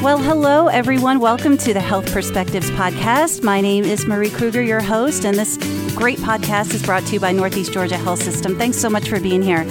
[0.00, 1.18] Well, hello, everyone.
[1.18, 3.42] Welcome to the Health Perspectives Podcast.
[3.42, 5.56] My name is Marie Kruger, your host, and this
[5.96, 8.56] great podcast is brought to you by Northeast Georgia Health System.
[8.56, 9.64] Thanks so much for being here.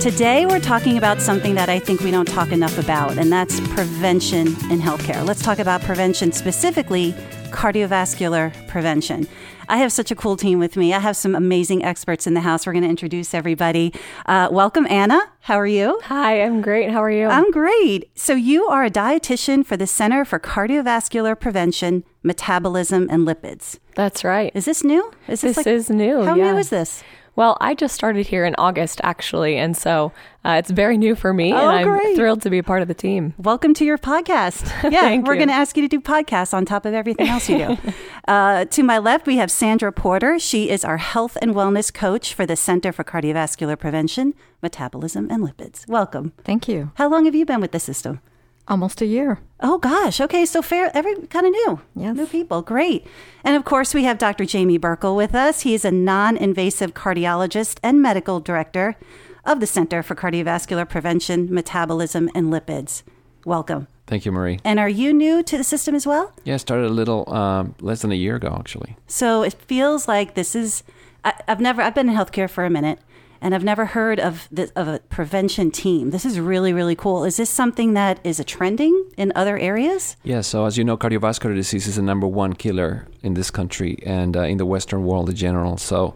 [0.00, 3.60] Today, we're talking about something that I think we don't talk enough about, and that's
[3.74, 5.22] prevention in healthcare.
[5.26, 7.14] Let's talk about prevention specifically
[7.50, 9.26] cardiovascular prevention.
[9.68, 10.94] I have such a cool team with me.
[10.94, 12.66] I have some amazing experts in the house.
[12.66, 13.92] We're going to introduce everybody.
[14.24, 15.20] Uh, welcome, Anna.
[15.40, 16.00] How are you?
[16.04, 16.90] Hi, I'm great.
[16.90, 17.26] How are you?
[17.26, 18.10] I'm great.
[18.14, 23.78] So, you are a dietitian for the Center for Cardiovascular Prevention, Metabolism, and Lipids.
[23.94, 24.50] That's right.
[24.54, 25.12] Is this new?
[25.26, 26.24] Is this, this like, is new.
[26.24, 26.52] How yeah.
[26.52, 27.02] new is this?
[27.38, 30.10] Well, I just started here in August, actually, and so
[30.44, 32.16] uh, it's very new for me, oh, and I'm great.
[32.16, 33.32] thrilled to be a part of the team.
[33.38, 34.66] Welcome to your podcast.
[34.90, 37.58] Yeah, we're going to ask you to do podcasts on top of everything else you
[37.58, 37.78] do.
[38.28, 40.40] uh, to my left, we have Sandra Porter.
[40.40, 45.44] She is our health and wellness coach for the Center for Cardiovascular Prevention, Metabolism, and
[45.44, 45.86] Lipids.
[45.86, 46.32] Welcome.
[46.42, 46.90] Thank you.
[46.96, 48.20] How long have you been with the system?
[48.68, 49.40] Almost a year.
[49.60, 50.20] Oh gosh.
[50.20, 51.80] Okay, so fair every kind of new.
[51.96, 52.16] Yes.
[52.16, 52.62] New people.
[52.62, 53.06] Great.
[53.42, 54.44] And of course we have Dr.
[54.44, 55.62] Jamie Burkle with us.
[55.62, 58.96] He's a non-invasive cardiologist and medical director
[59.44, 63.02] of the Center for Cardiovascular Prevention, Metabolism and Lipids.
[63.46, 63.88] Welcome.
[64.06, 64.58] Thank you, Marie.
[64.64, 66.32] And are you new to the system as well?
[66.44, 68.96] Yeah, I started a little um, less than a year ago, actually.
[69.06, 70.82] So it feels like this is.
[71.24, 71.80] I, I've never.
[71.82, 72.98] I've been in healthcare for a minute,
[73.40, 76.10] and I've never heard of of a prevention team.
[76.10, 77.24] This is really really cool.
[77.24, 80.16] Is this something that is a trending in other areas?
[80.24, 80.40] Yeah.
[80.40, 84.36] So as you know, cardiovascular disease is the number one killer in this country and
[84.36, 85.76] uh, in the Western world in general.
[85.76, 86.14] So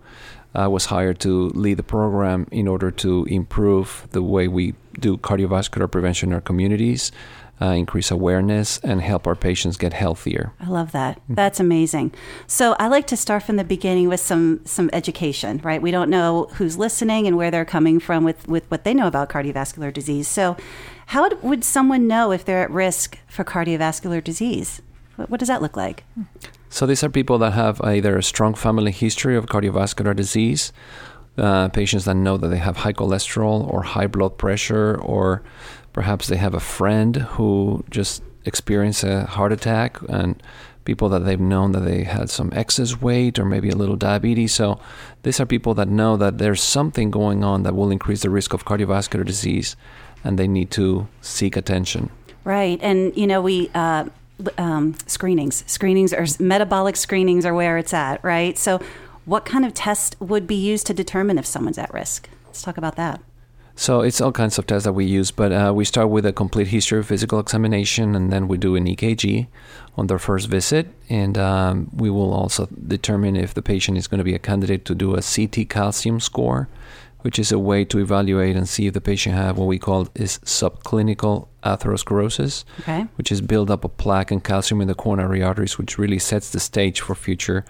[0.55, 5.17] I was hired to lead the program in order to improve the way we do
[5.17, 7.11] cardiovascular prevention in our communities
[7.63, 10.53] uh, increase awareness, and help our patients get healthier.
[10.59, 11.21] I love that.
[11.29, 12.13] That's amazing.
[12.47, 15.81] So I like to start from the beginning with some some education, right?
[15.81, 19.07] We don't know who's listening and where they're coming from with with what they know
[19.07, 20.27] about cardiovascular disease.
[20.27, 20.57] So,
[21.07, 24.83] how would someone know if they're at risk for cardiovascular disease?
[25.17, 26.05] What, what does that look like?
[26.69, 30.73] So these are people that have either a strong family history of cardiovascular disease.
[31.37, 35.43] Uh, patients that know that they have high cholesterol or high blood pressure or
[35.93, 40.43] Perhaps they have a friend who just experienced a heart attack and
[40.85, 44.53] people that they've known that they had some excess weight or maybe a little diabetes.
[44.53, 44.81] So
[45.23, 48.53] these are people that know that there's something going on that will increase the risk
[48.53, 49.77] of cardiovascular disease
[50.25, 52.11] and they need to seek attention.
[52.45, 52.81] Right.
[52.83, 54.07] And, you know, we, uh,
[54.59, 58.59] um, screenings, screenings or metabolic screenings are where it's at, right?
[58.59, 58.81] So,
[59.25, 62.29] what kind of test would be used to determine if someone's at risk?
[62.47, 63.21] Let's talk about that.
[63.83, 66.33] So it's all kinds of tests that we use, but uh, we start with a
[66.33, 69.49] complete history of physical examination, and then we do an EKG
[69.97, 74.19] on their first visit, and um, we will also determine if the patient is going
[74.19, 76.69] to be a candidate to do a CT calcium score,
[77.23, 80.07] which is a way to evaluate and see if the patient have what we call
[80.15, 83.09] is subclinical atherosclerosis, okay.
[83.17, 86.61] which is buildup of plaque and calcium in the coronary arteries, which really sets the
[86.61, 87.65] stage for future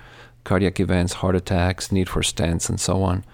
[0.44, 3.24] cardiac events, heart attacks, need for stents, and so on.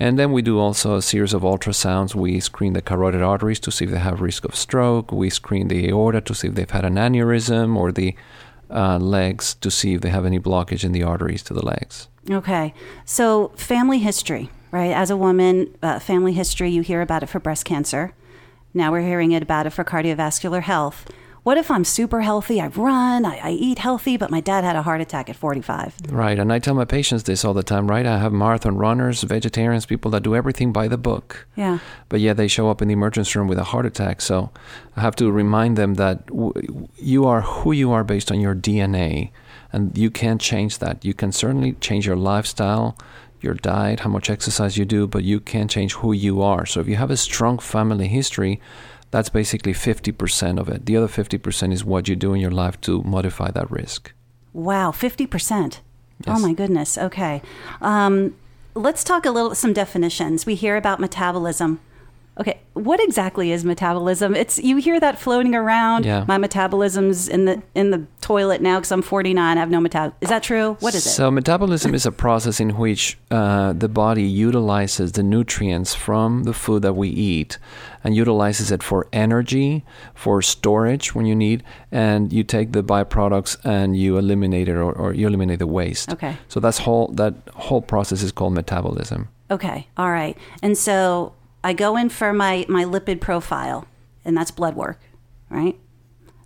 [0.00, 2.14] And then we do also a series of ultrasounds.
[2.14, 5.10] We screen the carotid arteries to see if they have risk of stroke.
[5.10, 8.14] We screen the aorta to see if they've had an aneurysm or the
[8.70, 12.08] uh, legs to see if they have any blockage in the arteries to the legs.
[12.30, 12.74] Okay.
[13.04, 14.92] So, family history, right?
[14.92, 18.12] As a woman, uh, family history, you hear about it for breast cancer.
[18.74, 21.10] Now we're hearing it about it for cardiovascular health.
[21.42, 22.60] What if I'm super healthy?
[22.60, 25.94] I run, I, I, eat healthy, but my dad had a heart attack at 45.
[26.10, 26.38] Right.
[26.38, 28.04] And I tell my patients this all the time, right?
[28.04, 31.46] I have marathon runners, vegetarians, people that do everything by the book.
[31.56, 31.78] Yeah.
[32.08, 34.20] But yeah, they show up in the emergency room with a heart attack.
[34.20, 34.50] So
[34.96, 38.54] I have to remind them that w- you are who you are based on your
[38.54, 39.30] DNA.
[39.72, 41.04] And you can't change that.
[41.04, 42.96] You can certainly change your lifestyle,
[43.40, 46.66] your diet, how much exercise you do, but you can't change who you are.
[46.66, 48.60] So if you have a strong family history,
[49.10, 50.86] that's basically 50% of it.
[50.86, 54.12] The other 50% is what you do in your life to modify that risk.
[54.52, 55.62] Wow, 50%.
[55.62, 55.80] Yes.
[56.26, 56.98] Oh my goodness.
[56.98, 57.42] Okay.
[57.80, 58.34] Um,
[58.74, 60.46] let's talk a little some definitions.
[60.46, 61.80] We hear about metabolism.
[62.40, 64.36] Okay, what exactly is metabolism?
[64.36, 66.04] It's you hear that floating around.
[66.04, 66.24] Yeah.
[66.28, 69.56] My metabolism's in the in the toilet now because I'm 49.
[69.56, 70.16] I have no metabolism.
[70.20, 70.76] Is that true?
[70.80, 71.10] What is it?
[71.10, 76.52] So metabolism is a process in which uh, the body utilizes the nutrients from the
[76.52, 77.58] food that we eat
[78.04, 79.84] and utilizes it for energy,
[80.14, 84.92] for storage when you need, and you take the byproducts and you eliminate it or,
[84.92, 86.12] or you eliminate the waste.
[86.12, 86.36] Okay.
[86.46, 89.28] So that's whole that whole process is called metabolism.
[89.50, 89.88] Okay.
[89.96, 90.36] All right.
[90.62, 91.32] And so
[91.68, 93.86] I go in for my, my lipid profile,
[94.24, 95.02] and that's blood work,
[95.50, 95.78] right?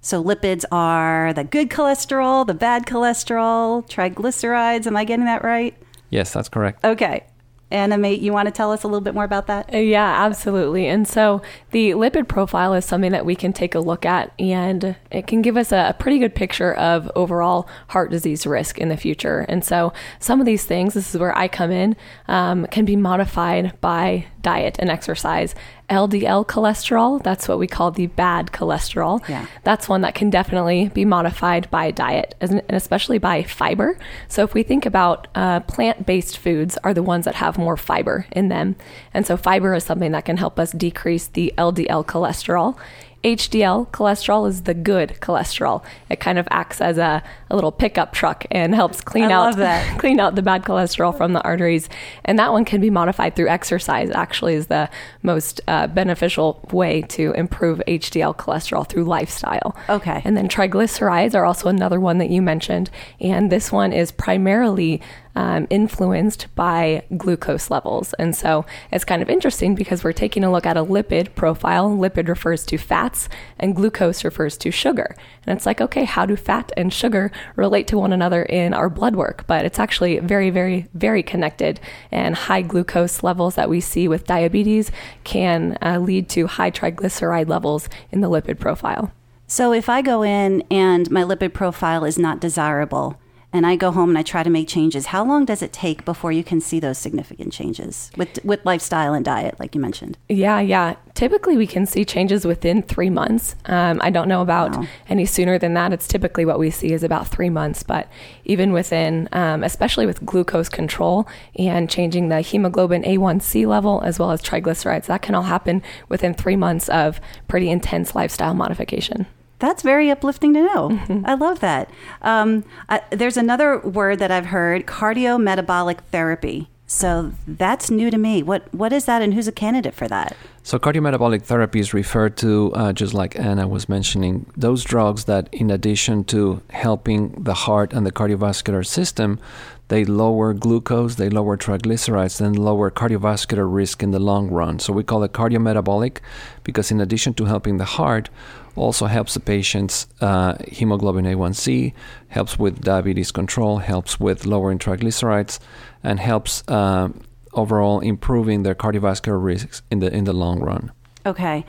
[0.01, 4.89] So lipids are the good cholesterol, the bad cholesterol, triglycerides.
[4.89, 5.81] Am I getting that right?
[6.11, 6.85] Yes, that's correct.
[6.85, 7.25] Okay.
[7.73, 8.21] Animate.
[8.21, 9.73] You want to tell us a little bit more about that?
[9.75, 10.87] Uh, Yeah, absolutely.
[10.87, 14.97] And so the lipid profile is something that we can take a look at, and
[15.11, 18.89] it can give us a, a pretty good picture of overall heart disease risk in
[18.89, 19.47] the future.
[19.49, 21.97] And so some of these things, this is where I come in,
[22.29, 25.55] um, can be modified by diet and exercise.
[25.93, 29.27] LDL cholesterol, that's what we call the bad cholesterol.
[29.29, 29.47] Yeah.
[29.63, 33.99] That's one that can definitely be modified by diet, and and especially by fiber.
[34.27, 38.27] So if we think about uh, plant-based foods, are the ones that have more fiber
[38.33, 38.77] in them,
[39.13, 42.79] and so fiber is something that can help us decrease the LDL cholesterol.
[43.25, 45.85] HDL cholesterol is the good cholesterol.
[46.11, 49.55] It kind of acts as a, a little pickup truck and helps clean I out
[49.99, 51.89] clean out the bad cholesterol from the arteries.
[52.25, 54.11] And that one can be modified through exercise.
[54.11, 54.91] Actually, is the
[55.23, 59.77] most uh, beneficial way to improve HDL cholesterol through lifestyle.
[59.89, 60.23] Okay.
[60.25, 62.91] And then triglycerides are also another one that you mentioned,
[63.21, 65.01] and this one is primarily
[65.35, 68.13] um, influenced by glucose levels.
[68.15, 71.91] And so it's kind of interesting because we're taking a look at a lipid profile.
[71.91, 75.17] Lipid refers to fats, and glucose refers to sugar.
[75.47, 78.91] And it's like, okay, how do fat and sugar relate to one another in our
[78.91, 79.45] blood work?
[79.47, 81.81] But it's actually very, very, very connected.
[82.11, 84.91] And high glucose levels that we see with diabetes
[85.25, 89.13] can uh, lead to high triglyceride levels in the lipid profile.
[89.47, 93.21] So if I go in and my lipid profile is not desirable,
[93.53, 96.05] and I go home and I try to make changes, how long does it take
[96.05, 100.17] before you can see those significant changes with with lifestyle and diet, like you mentioned?
[100.29, 100.95] Yeah, yeah.
[101.15, 103.55] Typically, we can see changes within three months.
[103.67, 104.87] Um, I don't know about Wow.
[105.09, 105.93] any sooner than that.
[105.93, 107.83] It's typically what we see is about three months.
[107.83, 108.09] But
[108.45, 111.29] even within, um, especially with glucose control
[111.59, 116.33] and changing the hemoglobin A1C level as well as triglycerides, that can all happen within
[116.33, 119.27] three months of pretty intense lifestyle modification.
[119.63, 120.89] That's very uplifting to know.
[120.91, 121.25] Mm-hmm.
[121.25, 121.89] I love that.
[122.21, 126.69] Um, I, there's another word that I've heard: cardiometabolic therapy.
[126.89, 128.43] So that's new to me.
[128.43, 130.37] What what is that, and who's a candidate for that?
[130.65, 135.71] So, cardiometabolic therapies refer to, uh, just like Anna was mentioning, those drugs that, in
[135.71, 139.41] addition to helping the heart and the cardiovascular system,
[139.89, 144.79] they lower glucose, they lower triglycerides, and lower cardiovascular risk in the long run.
[144.79, 146.19] So, we call it cardiometabolic
[146.63, 148.29] because, in addition to helping the heart,
[148.77, 151.93] also helps the patient's uh, hemoglobin A1C,
[152.29, 155.59] helps with diabetes control, helps with lowering triglycerides,
[156.03, 157.09] and helps uh,
[157.53, 160.91] overall improving their cardiovascular risks in the in the long run.
[161.25, 161.65] Okay.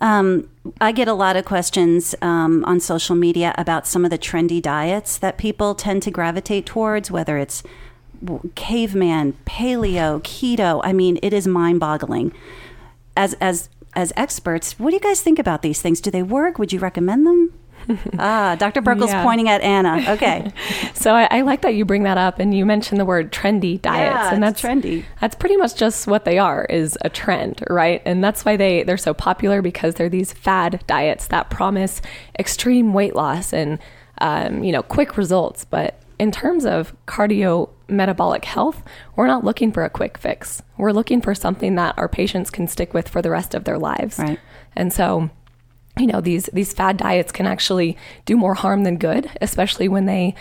[0.00, 0.48] Um,
[0.80, 4.60] I get a lot of questions um, on social media about some of the trendy
[4.60, 7.62] diets that people tend to gravitate towards, whether it's
[8.54, 10.80] caveman, paleo, keto.
[10.84, 12.32] I mean, it is mind-boggling.
[13.16, 16.00] As as as experts, what do you guys think about these things?
[16.00, 16.58] Do they work?
[16.58, 17.52] Would you recommend them?
[18.18, 18.80] ah, Dr.
[18.82, 19.22] Burkle's Yeah.
[19.22, 20.04] pointing at Anna.
[20.08, 20.52] Okay.
[20.94, 23.80] So I, I like that you bring that up and you mentioned the word trendy
[23.80, 24.14] diets.
[24.14, 25.04] Yeah, and that's trendy.
[25.20, 28.02] That's pretty much just what they are, is a trend, right?
[28.04, 32.00] And that's why they, they're so popular because they're these fad diets that promise
[32.38, 33.78] extreme weight loss and
[34.18, 35.64] um, you know, quick results.
[35.66, 38.82] But in terms of cardio metabolic health,
[39.14, 40.62] we're not looking for a quick fix.
[40.76, 43.78] We're looking for something that our patients can stick with for the rest of their
[43.78, 44.18] lives.
[44.18, 44.40] Right.
[44.74, 45.30] And so
[45.98, 50.06] you know these these fad diets can actually do more harm than good, especially when
[50.06, 50.34] they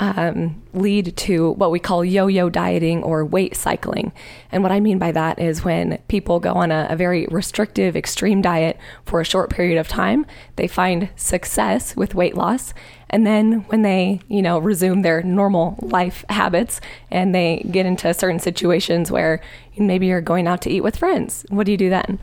[0.00, 4.12] um, lead to what we call yo-yo dieting or weight cycling.
[4.52, 7.96] And what I mean by that is when people go on a, a very restrictive,
[7.96, 10.24] extreme diet for a short period of time,
[10.56, 12.72] they find success with weight loss.
[13.10, 18.12] And then when they, you know, resume their normal life habits and they get into
[18.12, 19.40] certain situations where
[19.78, 22.18] maybe you're going out to eat with friends, what do you do then?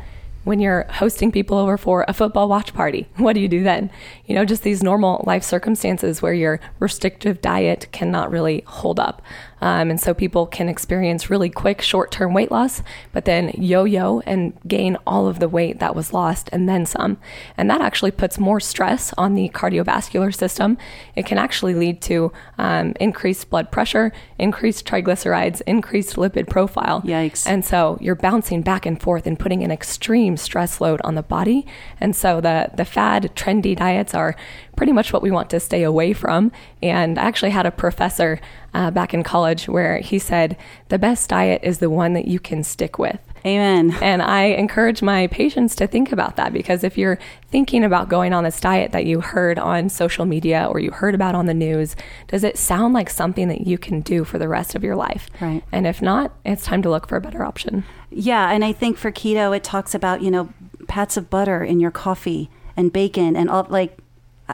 [0.45, 3.89] when you're hosting people over for a football watch party, what do you do then?
[4.25, 9.21] You know, just these normal life circumstances where your restrictive diet cannot really hold up.
[9.61, 12.83] Um, and so people can experience really quick short term weight loss,
[13.13, 16.85] but then yo yo and gain all of the weight that was lost and then
[16.85, 17.17] some.
[17.57, 20.77] And that actually puts more stress on the cardiovascular system.
[21.15, 27.01] It can actually lead to um, increased blood pressure, increased triglycerides, increased lipid profile.
[27.01, 27.47] Yikes.
[27.47, 31.23] And so you're bouncing back and forth and putting an extreme stress load on the
[31.23, 31.65] body.
[31.99, 34.35] And so the the fad trendy diets are
[34.75, 36.51] pretty much what we want to stay away from.
[36.83, 38.39] And I actually had a professor
[38.75, 40.57] uh, back in college where he said
[40.89, 43.19] the best diet is the one that you can stick with.
[43.45, 43.95] Amen.
[44.01, 47.17] And I encourage my patients to think about that because if you're
[47.51, 51.15] thinking about going on this diet that you heard on social media or you heard
[51.15, 51.95] about on the news,
[52.27, 55.29] does it sound like something that you can do for the rest of your life?
[55.39, 55.63] Right.
[55.71, 57.85] And if not, it's time to look for a better option.
[58.09, 60.49] Yeah, and I think for keto, it talks about you know
[60.87, 63.97] pats of butter in your coffee and bacon and all like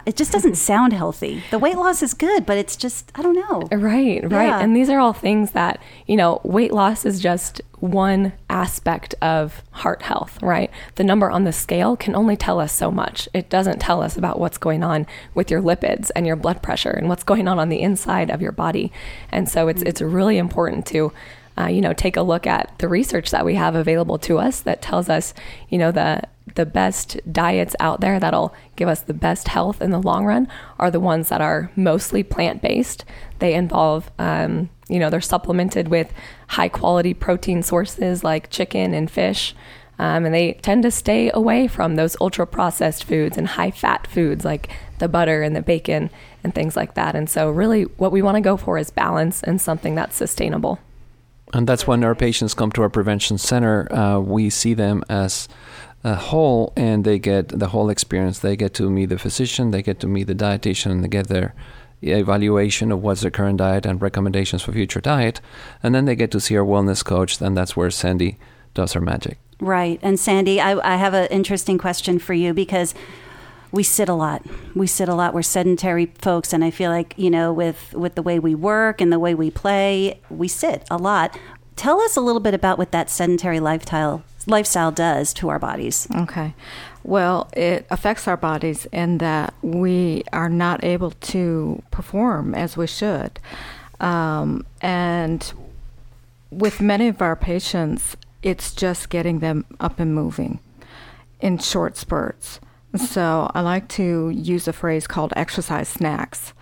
[0.06, 1.44] it just doesn't sound healthy.
[1.52, 3.68] The weight loss is good, but it's just I don't know.
[3.78, 4.48] Right, right.
[4.48, 4.60] Yeah.
[4.60, 9.64] And these are all things that, you know, weight loss is just one aspect of
[9.72, 10.72] heart health, right?
[10.96, 13.28] The number on the scale can only tell us so much.
[13.34, 16.92] It doesn't tell us about what's going on with your lipids and your blood pressure
[16.92, 18.94] and what's going on on the inside of your body.
[19.32, 21.12] And so it's it's really important to
[21.58, 24.62] uh, you know, take a look at the research that we have available to us
[24.62, 25.34] that tells us,
[25.70, 26.22] you know, the
[26.56, 30.48] the best diets out there that'll give us the best health in the long run
[30.80, 33.06] are the ones that are mostly plant based.
[33.40, 36.12] They involve, um, you know, they're supplemented with
[36.48, 39.56] high quality protein sources like chicken and fish.
[40.00, 44.08] Um, and they tend to stay away from those ultra processed foods and high fat
[44.08, 46.10] foods like the butter and the bacon
[46.44, 47.16] and things like that.
[47.16, 50.80] And so, really, what we want to go for is balance and something that's sustainable.
[51.54, 53.94] And that's when our patients come to our prevention center.
[53.94, 55.48] Uh, we see them as
[56.04, 58.40] a whole and they get the whole experience.
[58.40, 61.28] They get to meet the physician, they get to meet the dietitian, and they get
[61.28, 61.54] their
[62.02, 65.40] evaluation of what's their current diet and recommendations for future diet.
[65.84, 68.38] And then they get to see our wellness coach, and that's where Sandy
[68.74, 69.38] does her magic.
[69.60, 70.00] Right.
[70.02, 72.96] And Sandy, I, I have an interesting question for you because
[73.72, 74.44] we sit a lot.
[74.76, 75.34] We sit a lot.
[75.34, 79.00] We're sedentary folks, and I feel like you know, with with the way we work
[79.00, 81.38] and the way we play, we sit a lot.
[81.76, 86.08] Tell us a little bit about what that sedentary lifestyle lifestyle does to our bodies.
[86.16, 86.54] Okay.
[87.04, 92.88] Well, it affects our bodies in that we are not able to perform as we
[92.88, 93.40] should.
[94.00, 95.52] Um, and
[96.52, 100.60] with many of our patients, it's just getting them up and moving
[101.40, 102.60] in short spurts.
[102.96, 106.54] So I like to use a phrase called exercise snacks.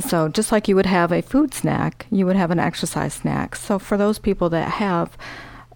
[0.00, 3.54] So just like you would have a food snack, you would have an exercise snack.
[3.54, 5.16] So for those people that have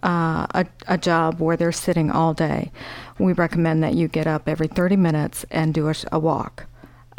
[0.03, 2.71] uh, a, a job where they're sitting all day,
[3.17, 6.65] we recommend that you get up every 30 minutes and do a, a walk.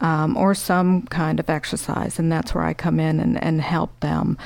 [0.03, 4.01] Um, or some kind of exercise, and that's where I come in and, and help
[4.01, 4.39] them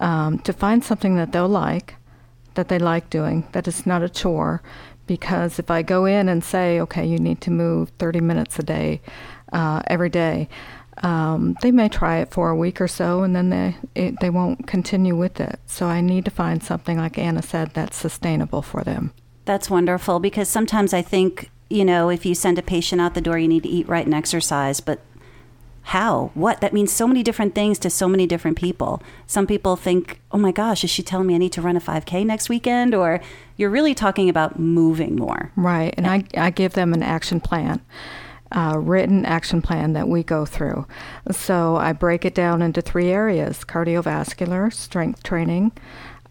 [0.00, 1.96] um, to find something that they'll like,
[2.54, 4.62] that they like doing, that is not a chore,
[5.08, 8.62] because if I go in and say, okay, you need to move 30 minutes a
[8.62, 9.00] day,
[9.52, 10.48] uh, every day,
[11.00, 14.30] um, they may try it for a week or so and then they it, they
[14.30, 15.58] won't continue with it.
[15.66, 19.12] So I need to find something like Anna said that's sustainable for them.
[19.44, 23.20] That's wonderful because sometimes I think you know if you send a patient out the
[23.20, 25.00] door, you need to eat right and exercise, but
[25.82, 26.30] how?
[26.34, 26.60] What?
[26.60, 29.02] That means so many different things to so many different people.
[29.26, 31.80] Some people think, oh my gosh, is she telling me I need to run a
[31.80, 32.94] 5K next weekend?
[32.94, 33.20] Or
[33.56, 35.50] you're really talking about moving more.
[35.56, 35.94] Right.
[35.96, 37.80] And I, I give them an action plan.
[38.52, 40.84] Uh, written action plan that we go through.
[41.30, 45.70] So I break it down into three areas cardiovascular, strength training,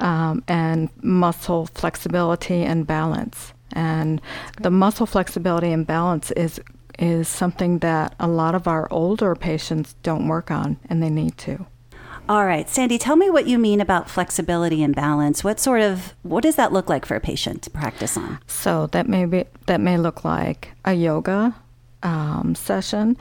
[0.01, 3.53] um, and muscle flexibility and balance.
[3.71, 4.19] And
[4.59, 6.59] the muscle flexibility and balance is
[6.97, 11.37] is something that a lot of our older patients don't work on, and they need
[11.37, 11.65] to.
[12.27, 15.43] All right, Sandy, tell me what you mean about flexibility and balance.
[15.43, 18.39] What sort of what does that look like for a patient to practice on?
[18.45, 21.55] So that may be that may look like a yoga
[22.03, 23.17] um, session,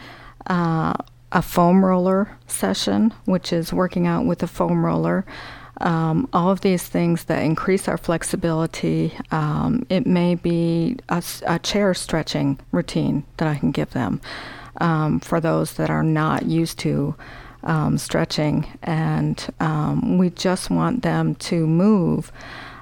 [0.46, 0.94] uh,
[1.32, 5.24] a foam roller session, which is working out with a foam roller.
[5.80, 9.12] Um, all of these things that increase our flexibility.
[9.30, 14.20] Um, it may be a, a, chair stretching routine that I can give them
[14.80, 17.14] um, for those that are not used to
[17.62, 18.66] um, stretching.
[18.82, 22.32] And um, we just want them to move,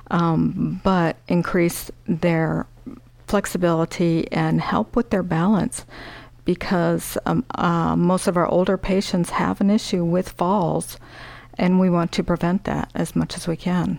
[0.08, 2.66] but increase their
[3.26, 5.85] flexibility and help with their balance
[6.45, 10.99] because uh, most of our older patients have an issue with falls
[11.59, 13.99] and we want to prevent that as much as we can.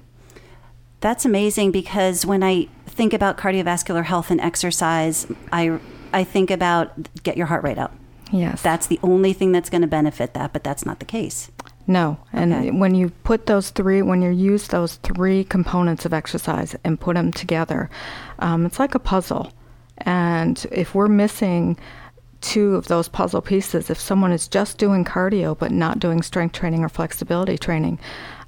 [1.00, 5.80] That's amazing because when I think about cardiovascular health and exercise, I
[6.14, 7.94] I think about get your heart rate up.
[8.32, 8.62] Yes.
[8.62, 11.52] That's the only thing that's going to benefit that, but that's not the case.
[11.88, 12.18] No.
[12.34, 12.72] And okay.
[12.72, 17.16] when you put those three, when you use those three components of exercise and put
[17.16, 17.90] them together,
[18.40, 19.52] um, it's like a puzzle.
[20.00, 21.78] And if we're missing
[22.42, 23.90] two of those puzzle pieces.
[23.90, 28.00] If someone is just doing cardio but not doing strength training or flexibility training,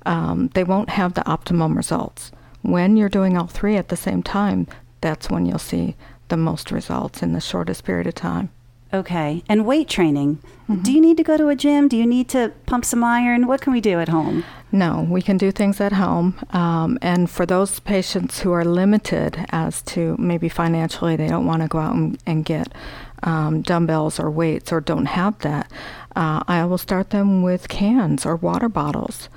[0.06, 2.32] um, they won't have the optimum results.
[2.62, 4.68] When you're doing all three at the same time,
[5.02, 5.96] that's when you'll see
[6.28, 8.50] the most results in the shortest period of time.
[8.94, 9.44] Okay.
[9.48, 10.40] And weight training.
[10.68, 10.82] Mm-hmm.
[10.84, 11.88] Do you need to go to a gym?
[11.88, 13.48] Do you need to pump some iron?
[13.48, 14.44] What can we do at home?
[14.72, 16.40] No, we can do things at home.
[16.52, 21.62] Um, and for those patients who are limited as to maybe financially, they don't want
[21.62, 22.72] to go out and, and get
[23.24, 25.72] um, dumbbells or weights or don't have that,
[26.16, 29.30] uh, I will start them with cans or water bottles.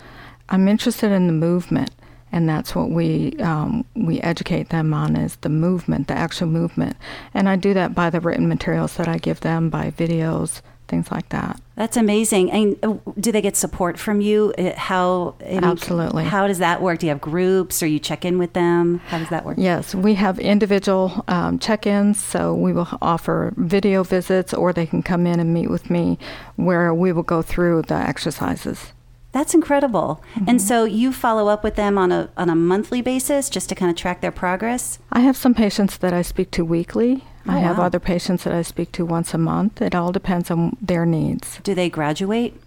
[0.49, 1.91] I'm interested in the movement
[2.33, 6.97] and that's what we um, we educate them on is the movement, the actual movement,
[7.35, 11.11] and I do that by the written materials that I give them, by videos, things
[11.11, 11.61] like that.
[11.77, 12.51] That's amazing.
[12.51, 14.53] And uh, do they get support from you?
[14.59, 16.25] Uh, How Absolutely.
[16.25, 16.99] How does that work?
[16.99, 18.99] Do you have groups, or you check in with them?
[19.07, 19.57] How does that work?
[19.59, 25.03] Yes, we have individual um, check-ins, so we will offer video visits, or they can
[25.03, 26.19] come in and meet with me,
[26.57, 28.93] where we will go through the exercises.
[29.33, 30.23] That's incredible.
[30.37, 30.59] And mm-hmm.
[30.59, 33.91] so you follow up with them on a on a monthly basis just to kind
[33.91, 34.99] of track their progress.
[35.11, 37.25] I have some patients that I speak to weekly.
[37.47, 37.87] Oh, I Oh, have wow.
[37.87, 39.81] other patients that I speak to once a month.
[39.83, 41.59] It all depends on their needs.
[41.63, 42.61] Do they graduate?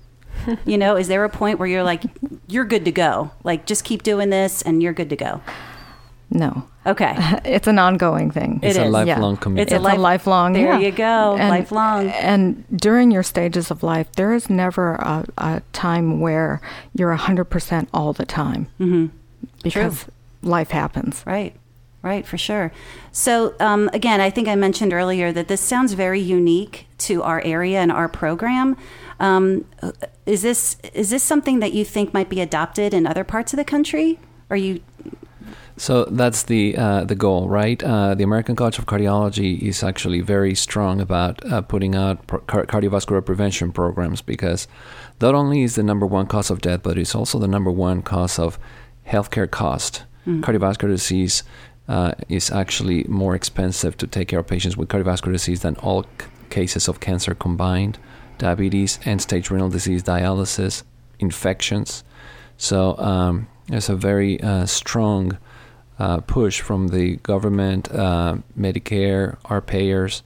[0.65, 2.03] you know, is there a point where you're like,
[2.48, 3.31] you're good to go?
[3.43, 5.41] Like, just keep doing this, and you're good to go.
[6.29, 7.15] No, Okay.
[7.46, 8.60] it's an ongoing thing.
[8.62, 9.39] It It's a is, lifelong yeah.
[9.41, 9.60] commitment.
[9.67, 10.53] It's a It's life- a lifelong.
[10.53, 10.79] There yeah.
[10.79, 12.10] you go, lifelong.
[12.10, 16.62] And during your stages of life, there is never a, a time where
[16.94, 18.67] you're 100% all the time.
[18.79, 19.05] Mm-hmm.
[19.63, 20.05] Because
[20.44, 21.24] life happens.
[21.25, 21.55] Right,
[22.03, 22.72] right, for sure.
[23.12, 27.41] So, um, again, I think I mentioned earlier that this sounds very unique to our
[27.41, 28.77] area and our program.
[29.20, 29.65] Um,
[30.25, 33.58] is this is this something that you think might be adopted in other parts of
[33.58, 34.20] the country?
[34.50, 34.82] Are you
[35.77, 37.84] So that's the uh, the goal, right?
[37.84, 42.39] Uh, the American College of Cardiology is actually very strong about uh, putting out pro-
[42.39, 44.67] car- cardiovascular prevention programs because
[45.20, 48.01] not only is the number one cause of death, but it's also the number one
[48.01, 48.58] cause of
[49.08, 50.03] healthcare cost.
[50.41, 51.44] Cardiovascular disease
[51.88, 56.03] uh, is actually more expensive to take care of patients with cardiovascular disease than all
[56.03, 58.00] c- cases of cancer combined,
[58.39, 60.84] diabetes, end-stage renal disease, dialysis,
[61.20, 62.03] infections.
[62.58, 65.38] So um, there's a very uh, strong
[65.99, 70.23] uh, push from the government, uh, Medicare, our payers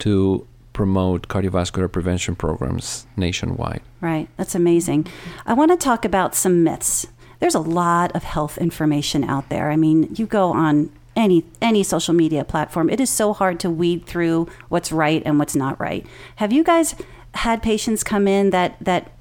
[0.00, 3.82] to promote cardiovascular prevention programs nationwide.
[4.00, 4.28] Right.
[4.36, 5.06] That's amazing.
[5.44, 7.06] I want to talk about some myths.
[7.38, 9.70] There's a lot of health information out there.
[9.70, 12.88] I mean, you go on any any social media platform.
[12.88, 16.06] It is so hard to weed through what's right and what's not right.
[16.36, 16.94] Have you guys
[17.34, 19.12] had patients come in that that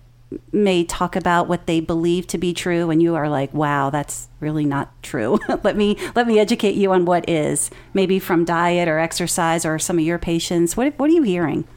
[0.52, 4.28] may talk about what they believe to be true and you are like, "Wow, that's
[4.40, 7.72] really not true." let me let me educate you on what is.
[7.94, 10.78] Maybe from diet or exercise or some of your patients.
[10.78, 11.68] What what are you hearing?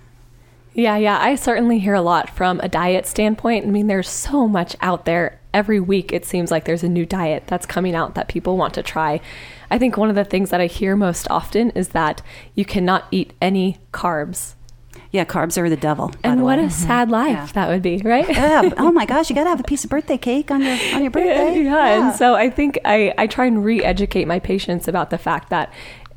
[0.75, 1.19] Yeah, yeah.
[1.21, 3.67] I certainly hear a lot from a diet standpoint.
[3.67, 5.38] I mean, there's so much out there.
[5.53, 8.73] Every week, it seems like there's a new diet that's coming out that people want
[8.75, 9.21] to try.
[9.71, 12.23] I think one of the things that I hear most often is that
[12.55, 14.55] you cannot eat any carbs.
[15.12, 16.11] Yeah, carbs are the devil.
[16.25, 16.64] And the what way.
[16.64, 16.87] a mm-hmm.
[16.87, 17.46] sad life Yeah.
[17.53, 18.29] that would be, right?
[18.31, 18.70] yeah.
[18.79, 21.03] Oh my gosh, you got to have a piece of birthday cake on your on
[21.03, 21.62] your birthday.
[21.64, 25.51] yeah, and so I think I, I try and re-educate my patients about the fact
[25.51, 25.70] that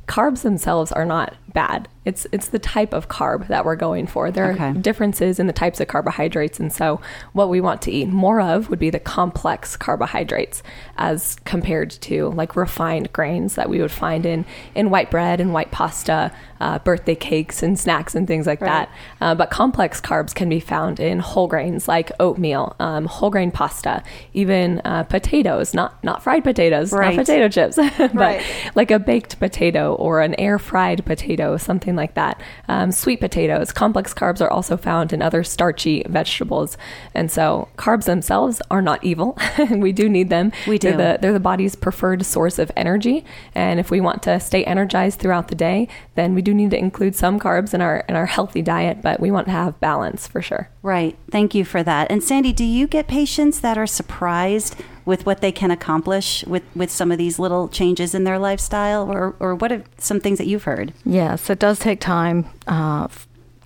[0.08, 1.88] carbs themselves are not bad.
[2.06, 4.30] It's it's the type of carb that we're going for.
[4.30, 4.66] There Okay.
[4.66, 7.02] are differences in the types of carbohydrates, and so
[7.34, 10.62] what we want to eat more of would be the complex carbohydrates,
[10.98, 15.52] as compared to like refined grains that we would find in in white bread and
[15.52, 18.88] white pasta, uh, birthday cakes and snacks and things like that.
[19.20, 23.50] Uh, but complex carbs can be found in whole grains like oatmeal, um, whole grain
[23.50, 27.16] pasta, even uh, potatoes, not not fried potatoes, Right.
[27.16, 28.44] not potato chips, but Right.
[28.76, 32.42] like a baked potato or an air fried potato, something like that.
[32.68, 36.78] Um, sweet potatoes, complex carbs are also found in other starchy vegetables,
[37.14, 39.38] and so carbs themselves are not evil.
[39.70, 40.52] we do need them.
[40.68, 40.90] We do.
[40.90, 44.64] They're the, they're the body's preferred source of energy, and if we want to stay
[44.66, 48.16] energized throughout the day, then we do need to include some carbs in our in
[48.16, 49.02] our healthy diet.
[49.02, 50.70] But we want to have balance for sure.
[50.86, 51.18] Right.
[51.32, 52.12] Thank you for that.
[52.12, 56.62] And Sandy, do you get patients that are surprised with what they can accomplish with,
[56.76, 60.38] with some of these little changes in their lifestyle, or or what are some things
[60.38, 60.94] that you've heard?
[61.04, 62.46] Yes, it does take time.
[62.68, 63.08] Uh,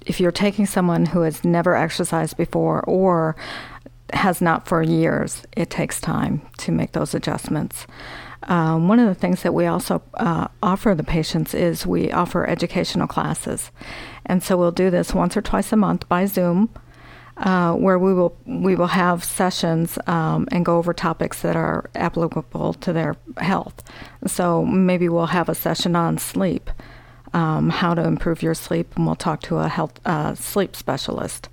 [0.06, 3.36] if you're taking someone who has never exercised before or
[4.14, 7.86] has not for years, it takes time to make those adjustments.
[8.44, 12.48] Um, one of the things that we also uh, offer the patients is we offer
[12.48, 13.72] educational classes,
[14.26, 16.70] and so we'll do this once or twice a month by Zoom,
[17.40, 21.90] uh, where we will we will have sessions um, and go over topics that are
[21.96, 23.82] applicable to their health.
[24.28, 26.70] So maybe we'll have a session on sleep,
[27.34, 31.50] um, how to improve your sleep, and we'll talk to a health uh, sleep specialist.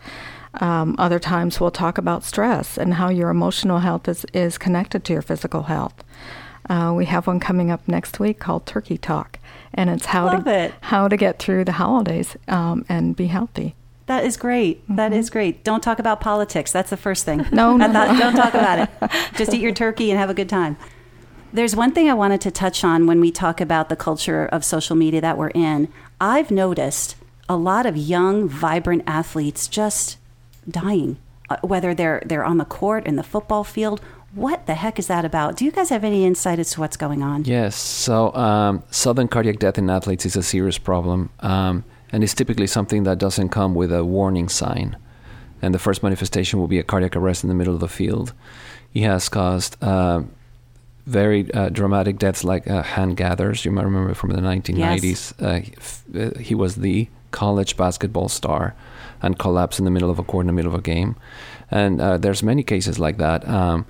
[0.61, 5.05] Um, other times we'll talk about stress and how your emotional health is, is connected
[5.05, 6.03] to your physical health.
[6.69, 9.39] Uh, we have one coming up next week called Turkey Talk,
[9.75, 10.75] and it's how Love to it.
[10.81, 13.77] how to get through the holidays um, and be healthy.
[14.07, 14.85] That is great.
[14.89, 15.65] That is great.
[15.65, 16.71] Don't talk about politics.
[16.71, 17.41] That's the first thing.
[17.41, 17.57] Mm-hmm.
[17.57, 17.93] No, I no.
[17.93, 19.11] thought, don't talk about it.
[19.37, 20.77] Just eat your turkey and have a good time.
[21.53, 24.65] There's one thing I wanted to touch on when we talk about the culture of
[24.65, 25.89] social media that we're in.
[26.21, 27.17] I've noticed
[27.49, 30.19] a lot of young, vibrant athletes just
[30.69, 34.01] dying, uh, whether they're they're on the court in the football field.
[34.35, 35.57] What the heck is that about?
[35.57, 37.45] Do you guys have any insight as to what's going on?
[37.45, 37.75] Yes.
[37.75, 41.85] So, um, sudden cardiac death in athletes is a serious problem, um,
[42.17, 44.97] and it's typically something that doesn't come with a warning sign.
[45.61, 48.33] And the first manifestation will be a cardiac arrest in the middle of the field.
[48.91, 50.23] He has caused uh,
[51.05, 53.67] very uh, dramatic deaths like uh, Hank Gathers.
[53.67, 55.03] You might remember from the 1990s.
[55.03, 55.35] Yes.
[55.39, 58.75] Uh, f- uh, he was the college basketball star
[59.21, 61.17] and collapsed in the middle of a court in the middle of a game.
[61.71, 63.47] And uh, there's many cases like that.
[63.47, 63.85] Um,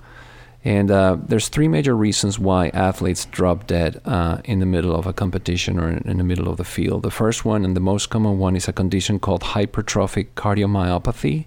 [0.63, 5.05] and uh, there's three major reasons why athletes drop dead uh, in the middle of
[5.05, 7.03] a competition or in, the middle of the field.
[7.03, 11.45] The first one and the most common one is a condition called hypertrophic cardiomyopathy,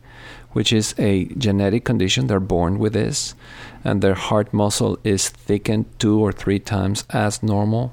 [0.52, 2.28] which is a genetic condition.
[2.28, 3.34] They're born with this,
[3.84, 7.92] and their heart muscle is thickened two or three times as normal.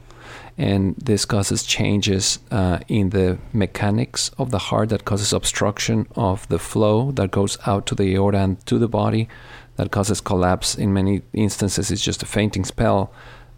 [0.57, 6.47] And this causes changes uh, in the mechanics of the heart that causes obstruction of
[6.47, 9.29] the flow that goes out to the aorta and to the body
[9.77, 10.75] that causes collapse.
[10.75, 13.11] In many instances, it's just a fainting spell,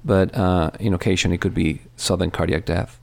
[0.06, 3.00] but uh, in occasion, it could be sudden cardiac death.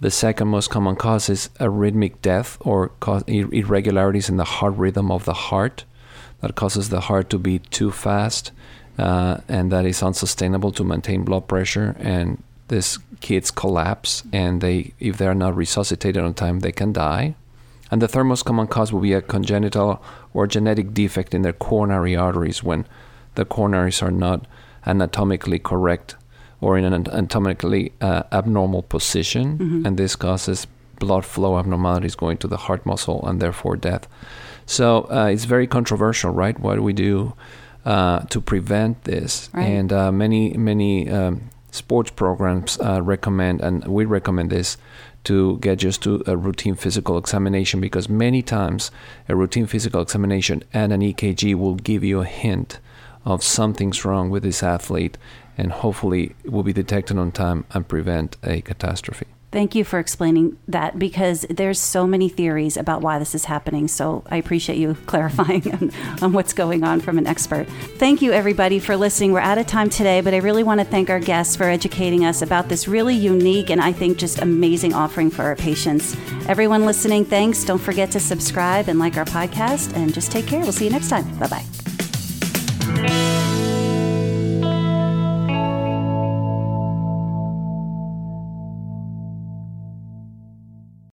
[0.00, 2.92] The second most common cause is arrhythmic death or
[3.26, 5.84] irregularities in the heart rhythm of the heart
[6.40, 8.50] that causes the heart to beat too fast
[8.98, 14.92] uh, and that is unsustainable to maintain blood pressure and these kids collapse and they
[15.00, 17.34] if they're not resuscitated on time they can die
[17.90, 20.02] and the third most common cause will be a congenital
[20.34, 22.84] or genetic defect in their coronary arteries when
[23.34, 24.46] the coronaries are not
[24.86, 26.16] anatomically correct
[26.60, 29.86] or in an anatomically uh, abnormal position, Mhm.
[29.86, 30.66] and this causes
[30.98, 34.06] blood flow abnormalities going to the heart muscle and therefore death.
[34.66, 36.58] So uh, it's very controversial, right?
[36.60, 37.32] What do we do
[37.86, 39.48] uh, to prevent this?
[39.54, 39.64] Right.
[39.78, 41.40] And uh, many many um,
[41.70, 44.76] sports programs uh, recommend, and we recommend this
[45.24, 48.90] to get just to a routine physical examination because many times
[49.28, 52.80] a routine physical examination and an EKG will give you a hint
[53.24, 55.18] of something's wrong with this athlete
[55.58, 59.26] and hopefully will be detected on time and prevent a catastrophe.
[59.52, 63.88] Thank you for explaining that because there's so many theories about why this is happening.
[63.88, 67.66] So I appreciate you clarifying on, on what's going on from an expert.
[67.96, 69.32] Thank you, everybody, for listening.
[69.32, 72.24] We're out of time today, but I really want to thank our guests for educating
[72.24, 76.16] us about this really unique and I think just amazing offering for our patients.
[76.46, 77.64] Everyone listening, thanks.
[77.64, 80.60] Don't forget to subscribe and like our podcast and just take care.
[80.60, 81.38] We'll see you next time.
[81.38, 81.89] Bye bye.